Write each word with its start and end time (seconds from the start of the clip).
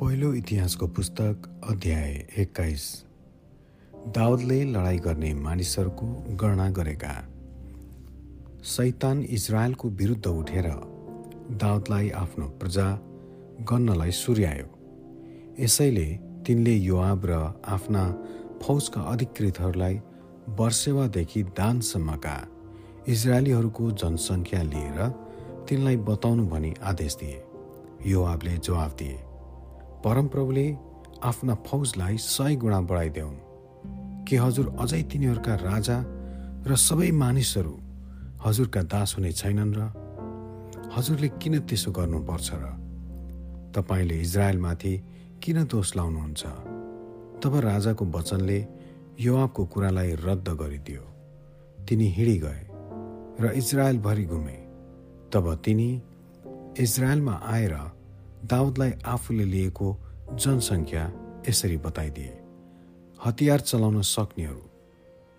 पहिलो 0.00 0.32
इतिहासको 0.34 0.86
पुस्तक 0.86 1.42
अध्याय 1.70 2.12
एक्काइस। 2.38 2.84
दाउदले 4.08 4.64
लडाइँ 4.64 4.98
गर्ने 4.98 5.32
मानिसहरूको 5.34 6.06
गणना 6.36 6.68
गरेका। 6.70 7.12
सैतान 8.64 9.22
इजरायलको 9.22 9.88
विरुद्ध 9.90 10.26
उठेर 10.26 10.68
दाउदलाई 11.60 12.10
आफ्नो 12.16 12.46
प्रजा 12.60 12.88
गन्नलाई 13.60 14.10
सुर्यायो। 14.10 14.68
यसैले 15.60 16.08
तिनले 16.46 16.76
युवाब 16.76 17.26
र 17.26 17.60
आफ्ना 17.68 18.08
फौजका 18.62 19.00
अधिकृतहरूलाई 19.12 20.00
वर्षेवादेखि 20.48 21.42
दानसम्मका 21.42 22.36
इजरायलीहरूको 23.08 23.90
जनसङ्ख्या 23.90 24.62
लिएर 24.62 25.08
तिनलाई 25.68 25.96
बताउनु 25.96 26.46
भनी 26.46 26.74
आदेश 26.82 27.14
दिए। 27.14 27.42
युवाबले 28.06 28.58
जवाफ 28.58 28.96
दिए 28.96 29.29
परमप्रभुले 30.04 30.66
आफ्ना 31.24 31.54
फौजलाई 31.66 32.16
सय 32.16 32.54
गुणा 32.56 32.80
बढाइदेऊन् 32.80 33.38
के 34.28 34.36
हजुर 34.36 34.66
अझै 34.80 35.02
तिनीहरूका 35.02 35.54
राजा 35.54 35.96
र 36.66 36.76
सबै 36.76 37.10
मानिसहरू 37.10 37.74
हजुरका 38.44 38.82
दास 38.82 39.14
हुने 39.18 39.32
छैनन् 39.32 39.74
र 39.76 39.80
हजुरले 40.96 41.28
किन 41.40 41.54
त्यसो 41.68 41.90
गर्नुपर्छ 41.92 42.48
र? 42.54 42.64
तपाईँले 43.76 44.16
इजरायलमाथि 44.20 44.94
किन 45.42 45.64
दोष 45.64 45.88
लाउनुहुन्छ? 45.96 46.42
तब 47.42 47.52
राजाको 47.68 48.04
वचनले 48.04 48.58
युवाको 49.20 49.62
कुरालाई 49.64 50.10
रद्द 50.26 50.48
गरिदियो। 50.60 51.04
तिनी 51.88 52.06
हिँडी 52.16 52.36
गए 52.38 52.62
र 53.40 53.52
इजरायलभरि 53.52 54.24
घुमे। 54.24 54.58
तब 55.32 55.46
तिनी 55.64 55.90
इजरायलमा 56.78 57.34
आएर 57.44 57.74
दाउदलाई 58.44 58.92
आफूले 59.04 59.44
लिएको 59.44 59.88
जनसङ्ख्या 60.34 61.04
यसरी 61.48 61.76
बताइदिए। 61.76 62.32
हतियार 63.24 63.60
चलाउन 63.60 64.02
सक्नेहरू 64.02 64.62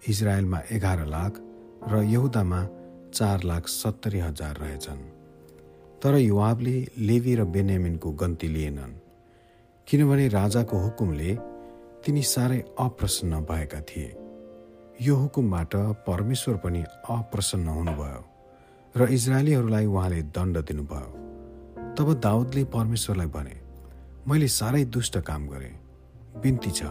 इजरायलमा 0.10 0.60
एघार 0.72 1.06
लाख 1.06 1.34
र 1.92 2.04
यहुदामा 2.04 2.62
चार 3.14 3.44
लाख 3.44 3.68
सत्तरी 3.68 4.20
हजार 4.20 4.58
रहेछन्। 4.58 5.02
तर 6.02 6.18
युवाबले 6.18 6.76
लेवी 6.98 7.36
र 7.36 7.44
बेन्यामिनको 7.46 8.12
गन्ती 8.12 8.48
लिएनन् 8.48 8.94
किनभने 9.88 10.28
राजाको 10.28 10.78
हुकुमले 10.78 11.32
तिनी 12.06 12.22
साह्रै 12.24 12.60
अप्रसन्न 12.80 13.42
भएका 13.46 13.82
थिए। 13.82 14.10
यो 15.02 15.16
हुकुमबाट 15.16 15.76
परमेश्वर 16.08 16.56
पनि 16.58 16.82
अप्रसन्न 17.10 17.68
हुनुभयो 17.68 18.22
र 18.96 19.08
इजरायलीहरूलाई 19.10 19.86
उहाँले 19.86 20.22
दण्ड 20.22 20.58
दिनुभयो। 20.58 21.31
तब 22.02 22.14
दाउदले 22.18 22.64
परमेश्वरलाई 22.74 23.28
भने 23.30 23.56
मैले 24.28 24.48
साह्रै 24.50 24.86
दुष्ट 24.90 25.18
काम 25.22 25.48
गरेँ। 25.48 25.74
बिन्ती 26.42 26.72
छ। 26.74 26.82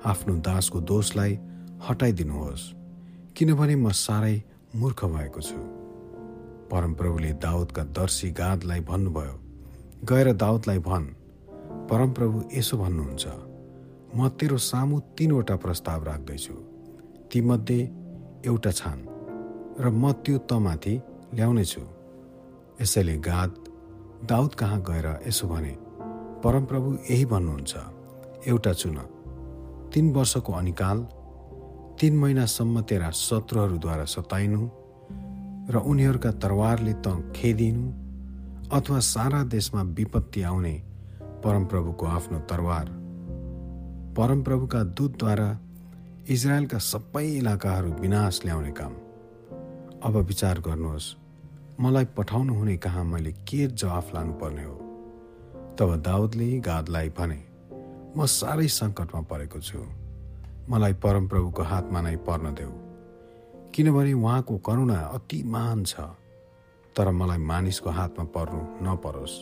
आफ्नो 0.00 0.34
दासको 0.40 0.80
दोषलाई 0.80 1.32
हटाइदिनुहोस् 1.84 2.64
किनभने 3.36 3.76
म 3.76 3.92
साह्रै 3.92 4.36
मूर्ख 4.80 5.04
भएको 5.12 5.40
छु। 5.44 5.60
परमप्रभुले 6.72 7.32
दाउदका 7.36 7.82
दर्शी 7.92 8.30
गादलाई 8.32 8.80
भन्नुभयो 8.80 9.36
गएर 10.08 10.32
दाउदलाई 10.40 10.78
भन्। 10.88 11.06
परमप्रभु 11.90 12.36
यसो 12.56 12.74
भन्नुहुन्छ 12.80 13.24
म 14.16 14.28
तेरो 14.40 14.56
सामु 14.56 14.96
तिनवटा 15.16 15.56
प्रस्ताव 15.60 16.00
राख्दैछु। 16.08 16.54
तीमध्ये 17.28 17.80
एउटा 18.48 18.72
छान 18.72 18.98
र 19.84 19.84
म 19.92 20.12
त्यो 20.24 20.38
तमाथि 20.48 20.94
ल्याउनेछु। 21.36 21.84
यसैले 22.80 23.16
गाद 23.20 23.50
दाउद 24.24 24.54
कहाँ 24.54 24.80
गएर 24.80 25.06
यसो 25.28 25.46
भने 25.48 25.76
परमप्रभु 26.44 26.92
यही 27.10 27.24
भन्नुहुन्छ 27.24 27.74
एउटा 28.48 28.72
चुन। 28.72 28.96
तिन 29.94 30.12
वर्षको 30.12 30.52
अनिकाल 30.52 30.98
तिन 32.00 32.18
महिनासम्म 32.18 32.80
तेरा 32.80 33.10
शत्रुहरूद्वारा 33.10 34.04
सताइनु 34.04 34.68
र 35.70 35.82
उनीहरूका 35.86 36.30
तरवारले 36.32 36.92
त 36.92 37.32
खेदिनु 37.36 37.88
अथवा 38.76 38.98
सारा 38.98 39.42
देशमा 39.44 39.82
विपत्ति 39.82 40.42
आउने 40.42 40.74
परमप्रभुको 41.44 42.06
आफ्नो 42.06 42.38
तरवार। 42.38 42.86
परमप्रभुका 44.16 44.82
दूतद्वारा 44.82 45.48
इजरायलका 46.28 46.78
सबै 46.78 47.26
इलाकाहरू 47.26 47.92
विनाश 47.92 48.40
ल्याउने 48.44 48.72
काम। 48.72 48.92
अब 50.04 50.16
विचार 50.16 50.60
गर्नुहोस् 50.60 51.14
मलाई 51.80 52.04
पठाउनु 52.04 52.54
हुने 52.54 52.76
कहाँ 52.76 53.04
मैले 53.04 53.32
के 53.32 53.66
जवाफ 53.66 54.14
लानुपर्ने 54.14 54.64
हो? 54.64 54.74
तब 55.78 55.96
दाउदले 55.96 56.58
गादलाई 56.60 57.08
भने 57.08 57.40
म 58.16 58.26
साह्रै 58.26 58.68
सङ्कटमा 58.68 59.20
परेको 59.20 59.60
छु। 59.60 59.80
मलाई 60.68 60.92
परमप्रभुको 60.92 61.62
हातमा 61.62 62.00
नै 62.00 62.16
पर्न 62.16 62.54
देऊ। 62.54 62.72
किनभने 63.72 64.12
उहाँको 64.12 64.58
करुणा 64.58 65.00
अति 65.16 65.42
महान 65.42 65.84
छ। 65.84 66.00
तर 66.96 67.10
मलाई 67.10 67.38
मानिसको 67.38 67.90
हातमा 67.90 68.24
पर्नु 68.24 68.60
नपरोस्। 68.84 69.34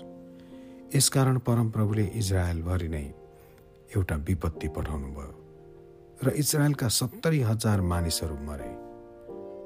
यसकारण 0.96 1.38
परमप्रभुले 1.38 2.04
इजरायलभरि 2.14 2.88
नै 2.88 3.06
एउटा 3.96 4.16
विपत्ति 4.16 4.68
पठाउनु 4.68 5.08
भयो 5.08 5.34
र 6.24 6.28
इजरायलका 6.38 6.88
सत्तरी 6.88 7.40
हजार 7.40 7.80
मानिसहरू 7.80 8.34
मरे। 8.34 8.87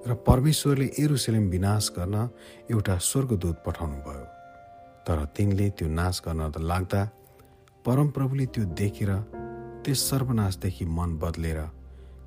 र 0.07 0.15
परमेश्वरले 0.15 0.87
एरुसलेम 0.99 1.45
विनाश 1.51 1.91
गर्न 1.99 2.29
एउटा 2.71 2.97
स्वर्गदूत 2.99 3.57
पठाउनु 3.67 3.97
भयो 3.97 4.25
तर 5.07 5.25
तिनले 5.37 5.71
त्यो 5.71 5.89
नाश 5.89 6.23
गर्न 6.27 6.51
त 6.51 6.59
लाग्दा 6.59 7.03
परमप्रभुले 7.87 8.47
त्यो 8.47 8.65
देखेर 8.65 9.11
त्यस 9.85 10.01
सर्वनाशदेखि 10.11 10.85
मन 10.85 11.11
बदलेर 11.19 11.61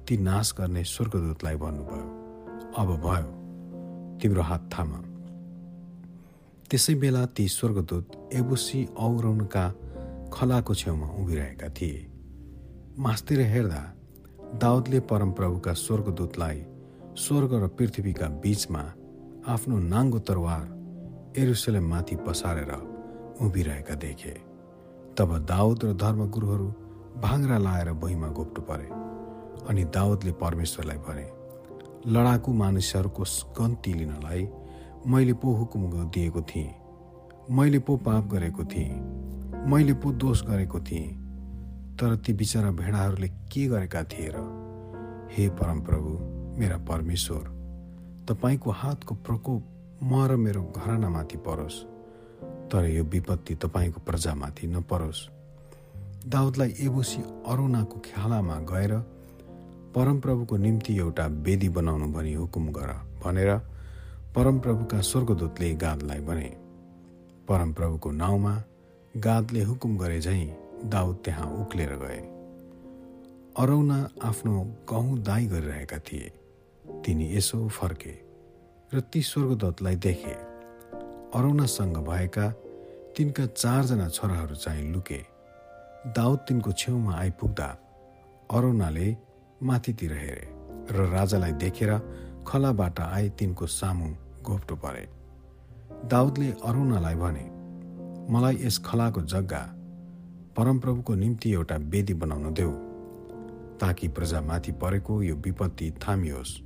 ती 0.07 0.17
नाश 0.17 0.53
गर्ने 0.57 0.83
स्वर्गदूतलाई 0.83 1.55
भन्नुभयो। 1.55 2.07
अब 2.77 2.89
भयो। 3.05 3.27
तिम्रो 4.19 4.41
हात 4.41 4.69
थाम। 4.73 4.91
त्यसै 6.69 6.95
बेला 6.95 7.25
ती 7.25 7.47
स्वर्गदूत 7.47 8.07
एबुसी 8.33 8.79
औरौनका 8.97 9.65
खलाको 10.33 10.73
छेउमा 10.75 11.07
उभिरहेका 11.07 11.69
थिए। 11.69 11.99
मास्तिर 12.99 13.39
हेर्दा 13.53 13.83
दाउदले 14.55 14.99
परमप्रभुका 14.99 15.73
स्वर्गदूतलाई 15.73 16.59
स्वर्ग 17.15 17.53
र 17.53 17.67
पृथ्वीका 17.67 18.27
बीचमा 18.43 18.79
आफ्नो 19.47 19.77
नाङ्गो 19.83 20.19
तरवार 20.19 21.37
एरुसलेममाथि 21.39 22.15
पसारेर 22.15 22.71
उभिरहेका 23.41 23.95
देखे 23.95 24.33
तब 25.17 25.31
दाउद 25.45 25.85
र 25.85 25.93
धर्मगुरुहरू 25.95 26.67
भाङ्रा 27.23 27.57
लाएर 27.57 27.91
भुइँमा 27.93 28.27
घोप्टु 28.29 28.61
परे 28.61 28.89
अनि 29.69 29.83
दाउदले 29.95 30.31
परमेश्वरलाई 30.43 30.97
भने 31.07 31.25
लडाकु 32.11 32.53
मानिसहरूको 32.53 33.23
गन्ती 33.59 33.93
लिनलाई 33.93 34.47
मैले 35.07 35.33
पो 35.39 35.53
हुकुम 35.53 35.89
दिएको 36.11 36.41
थिएँ 36.41 36.69
मैले 37.55 37.79
पो 37.79 37.97
पाप 38.03 38.27
गरेको 38.27 38.65
थिएँ 38.65 39.01
मैले 39.71 39.93
पो 39.93 40.11
दोष 40.19 40.43
गरेको 40.43 40.79
थिएँ 40.83 41.09
तर 41.95 42.15
ती 42.15 42.33
बिचरा 42.33 42.71
भेडाहरूले 42.75 43.27
के 43.27 43.67
गरेका 43.67 44.03
थिए 44.03 44.31
र? 44.35 44.47
हे 45.31 45.49
परमप्रभु 45.55 46.34
मेरा 46.57 46.77
परमेश्वर 46.77 47.43
तपाईँको 48.29 48.71
हातको 48.71 49.15
प्रकोप 49.15 49.63
म 50.03 50.25
र 50.27 50.35
मेरो 50.35 50.61
घरानामाथि 50.75 51.37
परोस् 51.37 51.79
तर 52.71 52.85
यो 52.89 53.03
विपत्ति 53.03 53.55
तपाईँको 53.55 53.99
प्रजामाथि 54.01 54.67
नपरोस्। 54.67 55.19
दाउदलाई 56.27 56.71
एबुसी 56.79 57.21
अरुणाको 57.47 57.99
ख्यालामा 57.99 58.55
गएर 58.71 58.93
परमप्रभुको 59.95 60.57
निम्ति 60.57 60.97
एउटा 60.97 61.25
वेदी 61.45 61.69
बनाउनु 61.69 62.07
भनी 62.13 62.33
हुकुम 62.33 62.67
गर 62.71 62.91
भनेर 63.25 63.51
परमप्रभुका 64.35 65.01
स्वर्गदूतले 65.01 65.73
गादलाई 65.75 66.19
भने। 66.19 66.49
परमप्रभुको 67.47 68.11
नाउँमा 68.11 68.53
गादले 69.17 69.61
हुकुम 69.63 69.97
गरे 69.97 70.19
झैँ 70.21 70.45
दाउद 70.89 71.15
त्यहाँ 71.25 71.47
उक्लेर 71.61 71.93
गए। 71.95 72.21
अरौना 73.59 73.99
आफ्नो 74.23 74.55
गहुँ 74.89 75.19
दाई 75.19 75.45
गरिरहेका 75.45 75.97
थिए। 75.97 76.31
तिनी 77.05 77.35
यसो 77.35 77.67
फर्के 77.69 78.13
र 78.93 78.99
ती 79.11 79.21
स्वर्गदत्तलाई 79.21 79.95
देखे। 79.95 80.35
अरुणासँग 81.35 81.97
भएका 81.97 82.49
तिनका 83.17 83.45
चारजना 83.45 84.07
छोराहरू 84.09 84.55
चाहिँ 84.55 84.91
लुके। 84.93 85.21
दाउद 86.15 86.39
तिनको 86.47 86.71
छेउमा 86.71 87.13
आइपुग्दा 87.15 87.67
अरुणाले 88.51 89.15
माथितिर 89.63 90.13
हेरे 90.13 90.47
र 90.91 91.09
राजालाई 91.11 91.51
देखेर 91.51 91.91
खलाबाट 92.47 92.99
आए 92.99 93.29
तिनको 93.29 93.67
सामु 93.67 94.09
घोप्टो 94.43 94.75
परे। 94.75 95.07
दाउदले 96.09 96.49
अरुणालाई 96.65 97.15
भने 97.15 97.45
मलाई 98.33 98.55
यस 98.61 98.77
खलाको 98.85 99.21
जग्गा 99.23 99.63
परमप्रभुको 100.57 101.15
निम्ति 101.15 101.51
एउटा 101.51 101.75
वेदी 101.91 102.13
बनाउन 102.13 102.53
देऊ 102.53 102.71
ताकि 103.79 104.07
प्रजामाथि 104.07 104.71
परेको 104.71 105.21
यो 105.23 105.35
विपत्ति 105.35 105.91
थामियोस्। 106.03 106.61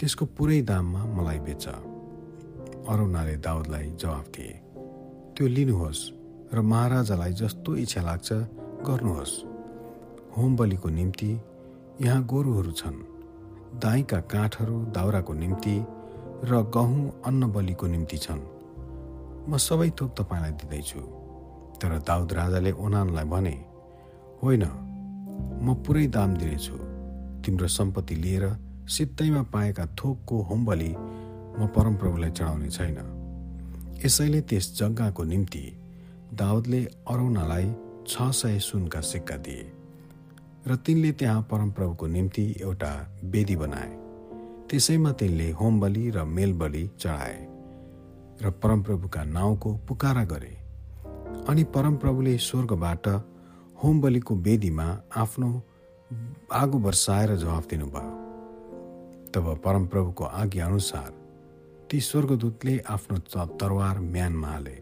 त्यसको 0.00 0.24
पुरै 0.26 0.60
दाममा 0.62 1.00
मलाई 1.16 1.38
बेच। 1.44 1.64
अरुणाले 2.88 3.36
दाउदलाई 3.36 3.86
जवाफ 4.00 4.26
दिए 4.34 4.52
त्यो 5.36 5.46
लिनुहोस् 5.46 6.02
र 6.56 6.60
महाराजालाई 6.64 7.32
जस्तो 7.32 7.70
इच्छा 7.76 8.00
लाग्छ 8.02 8.28
गर्नुहोस्। 8.88 9.34
होम 10.36 10.56
बलिको 10.56 10.88
निम्ति 10.88 11.30
यहाँ 12.00 12.24
गोरुहरू 12.24 12.72
छन्। 12.72 12.96
दाईका 13.76 14.20
काठहरू 14.32 14.76
दाउराको 14.96 15.32
निम्ति 15.34 15.76
र 16.48 16.52
गहुँ 16.74 17.04
अन्न 17.28 17.42
बलिको 17.52 17.86
निम्ति 17.86 18.16
छन्। 18.16 18.40
म 19.48 19.56
सबै 19.56 19.90
थोक 20.00 20.10
तपाईँलाई 20.16 20.52
दिँदैछु। 20.60 21.00
तर 21.76 21.92
दाउद 22.08 22.32
राजाले 22.32 22.72
ओनानलाई 22.72 23.24
भने 23.24 23.56
होइन 24.42 24.64
म 25.60 25.76
पुरै 25.84 26.06
दाम 26.06 26.30
दिनेछु। 26.40 26.76
तिम्रो 27.44 27.68
सम्पत्ति 27.68 28.14
लिएर 28.14 28.69
सित्तैमा 28.90 29.42
पाएका 29.52 29.86
थोकको 29.98 30.40
होमबली 30.42 30.94
म 31.58 31.66
परमप्रभुलाई 31.76 32.30
चढाउने 32.30 32.68
छैन। 32.70 32.98
यसैले 34.04 34.40
त्यस 34.40 34.66
जग्गाको 34.78 35.24
निम्ति 35.24 35.64
दाउदले 36.34 36.80
अरौनालाई 37.08 37.72
छ 38.08 38.30
सय 38.32 38.58
सुनका 38.58 39.00
सिक्का 39.00 39.36
दिए 39.36 39.64
र 40.66 40.76
तिनले 40.76 41.12
त्यहाँ 41.12 41.42
परमप्रभुको 41.50 42.06
निम्ति 42.06 42.44
एउटा 42.60 42.92
वेदी 43.24 43.56
बनाए। 43.56 43.90
त्यसैमा 44.70 45.12
तिनले 45.12 45.50
होमबली 45.50 46.10
र 46.10 46.24
मेलबली 46.26 46.86
चढाए 46.98 47.38
र 48.42 48.50
परमप्रभुका 48.62 49.24
नाउँको 49.26 49.74
पुकारा 49.88 50.24
गरे 50.24 50.54
अनि 51.48 51.64
परमप्रभुले 51.74 52.36
स्वर्गबाट 52.38 53.06
होम 53.82 54.00
बलिको 54.00 54.34
वेदीमा 54.46 54.86
आफ्नो 55.16 55.50
आगो 56.52 56.78
वर्षाएर 56.78 57.36
जवाफ 57.36 57.68
दिनुभयो। 57.70 58.19
तब 59.34 59.46
परमप्रभुको 59.64 60.24
आज्ञा 60.24 60.66
अनुसार 60.66 61.10
ती 61.90 62.00
स्वर्गदूतले 62.00 62.78
आफ्नो 62.88 63.18
तरवार 63.60 63.98
म्यानमा 63.98 64.48
हाले। 64.48 64.76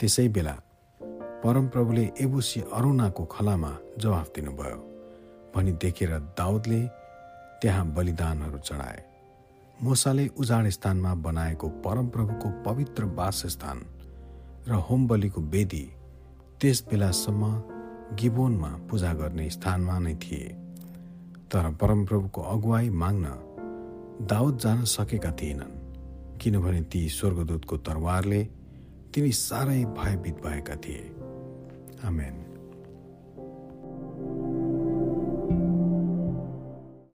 त्यसै 0.00 0.26
बेला 0.28 0.54
परमप्रभुले 1.44 2.04
एबुसी 2.20 2.60
अरुणाको 2.72 3.24
खलामा 3.24 3.72
जवाफ 3.98 4.28
दिनुभयो 4.34 4.78
भनी 5.54 5.72
देखेर 5.82 6.12
दाउदले 6.38 6.80
त्यहाँ 7.62 7.86
बलिदानहरू 7.94 8.58
चढाए। 8.58 9.04
मोसाले 9.82 10.26
उजाड 10.38 10.68
स्थानमा 10.68 11.14
बनाएको 11.26 11.68
परमप्रभुको 11.84 12.48
पवित्र 12.66 13.04
वासस्थान 13.18 13.78
र 14.68 14.72
होम 14.86 15.06
बलिको 15.08 15.40
वेदी 15.54 15.84
त्यस 16.60 16.84
बेलासम्म 16.90 17.42
गिबोनमा 18.14 18.70
पूजा 18.90 19.12
गर्ने 19.14 19.48
स्थानमा 19.50 19.98
नै 19.98 20.14
थिए। 20.14 20.46
तर 21.50 21.70
परमप्रभुको 21.80 22.42
अगुवाई 22.54 22.88
माग्न 23.02 23.26
दाउद 24.22 24.58
जान 24.58 24.84
सकेका 24.84 25.30
थिएनन् 25.30 26.38
किनभने 26.38 26.80
ती 26.80 27.08
स्वर्गदूतको 27.08 27.76
तरवारले 27.76 28.44
तिनी 29.14 29.32
साह्रै 29.32 29.84
भयभीत 29.84 30.34
भएका 30.34 30.76
थिए। 30.76 31.14
आमेन। 32.04 32.45